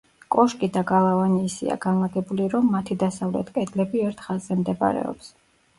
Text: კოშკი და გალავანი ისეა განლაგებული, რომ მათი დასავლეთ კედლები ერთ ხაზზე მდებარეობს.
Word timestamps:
კოშკი 0.35 0.69
და 0.77 0.81
გალავანი 0.91 1.37
ისეა 1.49 1.77
განლაგებული, 1.83 2.49
რომ 2.55 2.73
მათი 2.79 2.99
დასავლეთ 3.07 3.53
კედლები 3.61 4.05
ერთ 4.09 4.27
ხაზზე 4.29 4.61
მდებარეობს. 4.65 5.33